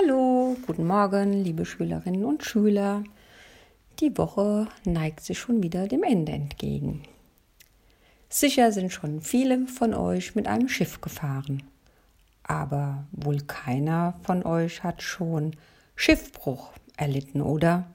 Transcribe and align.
Hallo, 0.00 0.56
guten 0.64 0.86
Morgen, 0.86 1.32
liebe 1.32 1.66
Schülerinnen 1.66 2.24
und 2.24 2.44
Schüler. 2.44 3.02
Die 3.98 4.16
Woche 4.16 4.68
neigt 4.84 5.24
sich 5.24 5.40
schon 5.40 5.60
wieder 5.60 5.88
dem 5.88 6.04
Ende 6.04 6.30
entgegen. 6.30 7.02
Sicher 8.28 8.70
sind 8.70 8.92
schon 8.92 9.20
viele 9.20 9.66
von 9.66 9.94
euch 9.94 10.36
mit 10.36 10.46
einem 10.46 10.68
Schiff 10.68 11.00
gefahren. 11.00 11.64
Aber 12.44 13.06
wohl 13.10 13.40
keiner 13.40 14.14
von 14.22 14.44
euch 14.46 14.84
hat 14.84 15.02
schon 15.02 15.56
Schiffbruch 15.96 16.70
erlitten, 16.96 17.42
oder? 17.42 17.88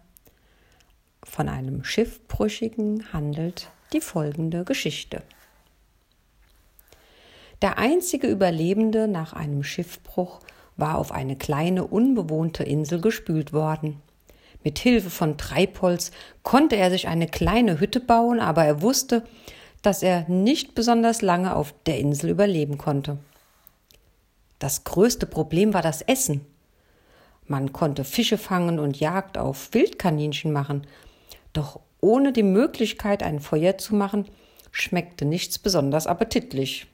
Von 1.23 1.47
einem 1.47 1.85
Schiffbrüchigen 1.85 3.13
handelt 3.13 3.69
die 3.93 4.01
folgende 4.01 4.65
Geschichte. 4.65 5.23
Der 7.61 7.77
einzige 7.77 8.27
Überlebende 8.27 9.07
nach 9.07 9.31
einem 9.31 9.63
Schiffbruch 9.63 10.41
war 10.77 10.97
auf 10.97 11.11
eine 11.11 11.35
kleine 11.35 11.85
unbewohnte 11.85 12.63
Insel 12.63 13.01
gespült 13.01 13.53
worden. 13.53 14.01
Mit 14.63 14.79
Hilfe 14.79 15.09
von 15.09 15.37
Treibholz 15.37 16.11
konnte 16.41 16.75
er 16.75 16.89
sich 16.89 17.07
eine 17.07 17.27
kleine 17.27 17.79
Hütte 17.79 17.99
bauen, 17.99 18.39
aber 18.39 18.63
er 18.63 18.81
wusste, 18.81 19.23
dass 19.81 20.01
er 20.01 20.27
nicht 20.29 20.75
besonders 20.75 21.21
lange 21.21 21.55
auf 21.55 21.73
der 21.85 21.99
Insel 21.99 22.29
überleben 22.29 22.77
konnte. 22.77 23.17
Das 24.59 24.85
größte 24.85 25.25
Problem 25.25 25.73
war 25.73 25.81
das 25.81 26.01
Essen. 26.01 26.41
Man 27.45 27.73
konnte 27.73 28.05
Fische 28.05 28.37
fangen 28.37 28.79
und 28.79 28.99
Jagd 28.99 29.37
auf 29.37 29.73
Wildkaninchen 29.73 30.53
machen, 30.53 30.87
doch 31.51 31.81
ohne 31.99 32.31
die 32.31 32.43
Möglichkeit, 32.43 33.21
ein 33.21 33.41
Feuer 33.41 33.77
zu 33.77 33.95
machen, 33.95 34.25
schmeckte 34.71 35.25
nichts 35.25 35.59
besonders 35.59 36.07
appetitlich. 36.07 36.87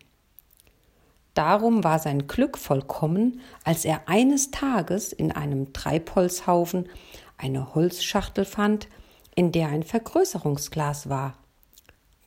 Darum 1.39 1.85
war 1.85 1.99
sein 1.99 2.27
Glück 2.27 2.57
vollkommen, 2.57 3.39
als 3.63 3.85
er 3.85 4.09
eines 4.09 4.51
Tages 4.51 5.13
in 5.13 5.31
einem 5.31 5.71
Treibholzhaufen 5.71 6.89
eine 7.37 7.73
Holzschachtel 7.75 8.43
fand, 8.43 8.89
in 9.35 9.53
der 9.53 9.69
ein 9.69 9.83
Vergrößerungsglas 9.83 11.07
war. 11.07 11.35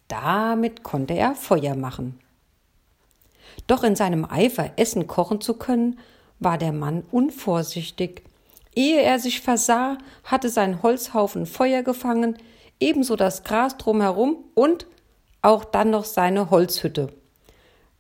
Damit 0.09 0.83
konnte 0.83 1.13
er 1.13 1.35
Feuer 1.35 1.75
machen. 1.75 2.21
Doch 3.67 3.85
in 3.85 3.97
seinem 3.97 4.25
Eifer, 4.25 4.71
Essen 4.77 5.07
kochen 5.07 5.43
zu 5.43 5.59
können, 5.59 5.99
war 6.39 6.57
der 6.57 6.73
Mann 6.73 7.05
unvorsichtig. 7.13 8.23
Ehe 8.75 9.03
er 9.03 9.19
sich 9.19 9.43
versah, 9.43 9.99
hatte 10.25 10.49
sein 10.49 10.83
Holzhaufen 10.83 11.45
Feuer 11.45 11.83
gefangen, 11.83 12.39
ebenso 12.81 13.17
das 13.17 13.45
Gras 13.45 13.77
drumherum 13.77 14.39
und 14.55 14.87
auch 15.43 15.67
dann 15.67 15.91
noch 15.91 16.07
seine 16.07 16.49
Holzhütte. 16.49 17.13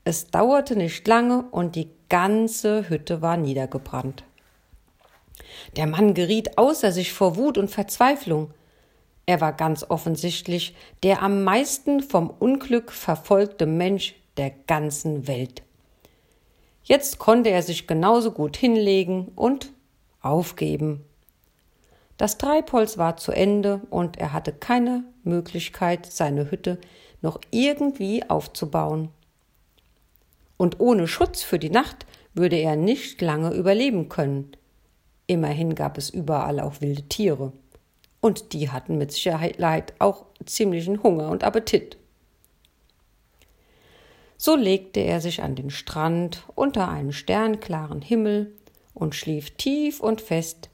Es 0.05 0.31
dauerte 0.33 0.75
nicht 0.75 1.06
lange 1.06 1.45
und 1.53 1.77
die 1.77 1.89
ganze 2.08 2.89
Hütte 2.89 3.22
war 3.22 3.36
niedergebrannt. 3.36 4.25
Der 5.77 5.86
Mann 5.86 6.14
geriet 6.14 6.59
außer 6.59 6.91
sich 6.91 7.12
vor 7.12 7.36
Wut 7.36 7.56
und 7.56 7.70
Verzweiflung. 7.70 8.53
Er 9.27 9.41
war 9.41 9.53
ganz 9.53 9.84
offensichtlich 9.89 10.75
der 11.05 11.22
am 11.22 11.44
meisten 11.44 12.03
vom 12.03 12.31
Unglück 12.31 12.91
verfolgte 12.91 13.67
Mensch 13.67 14.17
der 14.36 14.50
ganzen 14.50 15.28
Welt. 15.28 15.62
Jetzt 16.83 17.20
konnte 17.20 17.50
er 17.50 17.62
sich 17.62 17.87
genauso 17.87 18.33
gut 18.33 18.56
hinlegen 18.56 19.31
und 19.37 19.72
aufgeben. 20.20 21.05
Das 22.16 22.39
Treibholz 22.39 22.98
war 22.98 23.16
zu 23.16 23.31
Ende 23.31 23.83
und 23.89 24.16
er 24.16 24.33
hatte 24.33 24.53
keine 24.53 25.05
Möglichkeit, 25.22 26.06
seine 26.06 26.50
Hütte 26.50 26.78
noch 27.20 27.41
irgendwie 27.53 28.28
aufzubauen 28.28 29.11
und 30.56 30.81
ohne 30.81 31.08
Schutz 31.08 31.42
für 31.42 31.58
die 31.58 31.70
Nacht 31.70 32.06
würde 32.34 32.56
er 32.56 32.77
nicht 32.77 33.20
lange 33.20 33.53
überleben 33.53 34.08
können. 34.08 34.53
Immerhin 35.27 35.75
gab 35.75 35.98
es 35.98 36.11
überall 36.11 36.61
auch 36.61 36.81
wilde 36.81 37.03
Tiere. 37.03 37.53
Und 38.20 38.53
die 38.53 38.70
hatten 38.70 38.98
mit 38.98 39.12
Sicherheit 39.12 39.94
auch 39.98 40.27
ziemlichen 40.47 41.03
Hunger 41.03 41.28
und 41.31 41.44
Appetit. 41.44 41.97
So 44.37 44.56
legte 44.56 45.00
er 45.00 45.21
sich 45.21 45.43
an 45.43 45.54
den 45.54 45.71
Strand 45.71 46.44
unter 46.55 46.88
einen 46.88 47.12
sternklaren 47.12 48.03
Himmel 48.03 48.53
und 48.94 49.15
schlief 49.15 49.50
tief 49.53 50.00
und 50.00 50.21
fest, 50.21 50.69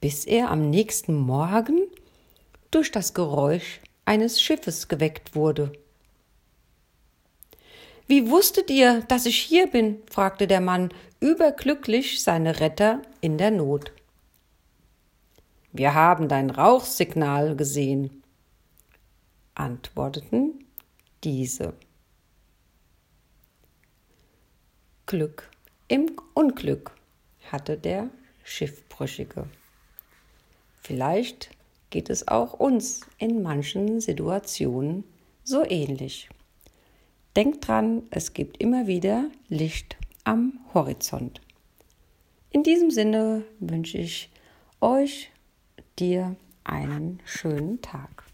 bis 0.00 0.24
er 0.24 0.50
am 0.50 0.70
nächsten 0.70 1.14
Morgen 1.14 1.80
durch 2.70 2.90
das 2.90 3.14
Geräusch 3.14 3.80
eines 4.04 4.40
Schiffes 4.40 4.88
geweckt 4.88 5.34
wurde. 5.34 5.72
Wie 8.12 8.28
wusstet 8.28 8.68
ihr, 8.68 9.00
dass 9.08 9.24
ich 9.24 9.38
hier 9.38 9.68
bin? 9.68 10.02
fragte 10.10 10.46
der 10.46 10.60
Mann, 10.60 10.90
überglücklich 11.20 12.22
seine 12.22 12.60
Retter 12.60 13.00
in 13.22 13.38
der 13.38 13.50
Not. 13.50 13.90
Wir 15.72 15.94
haben 15.94 16.28
dein 16.28 16.50
Rauchsignal 16.50 17.56
gesehen, 17.56 18.22
antworteten 19.54 20.62
diese. 21.24 21.72
Glück 25.06 25.48
im 25.88 26.10
Unglück 26.34 26.90
hatte 27.50 27.78
der 27.78 28.10
Schiffbrüchige. 28.44 29.48
Vielleicht 30.82 31.48
geht 31.88 32.10
es 32.10 32.28
auch 32.28 32.52
uns 32.52 33.06
in 33.16 33.42
manchen 33.42 34.02
Situationen 34.02 35.02
so 35.44 35.64
ähnlich. 35.64 36.28
Denkt 37.36 37.66
dran, 37.66 38.02
es 38.10 38.34
gibt 38.34 38.58
immer 38.58 38.86
wieder 38.86 39.30
Licht 39.48 39.96
am 40.24 40.60
Horizont. 40.74 41.40
In 42.50 42.62
diesem 42.62 42.90
Sinne 42.90 43.44
wünsche 43.58 43.96
ich 43.96 44.30
euch, 44.82 45.30
dir 45.98 46.36
einen 46.64 47.20
schönen 47.24 47.80
Tag. 47.80 48.24